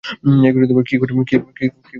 [0.43, 1.81] কী করে বলব তোমায়, বলো?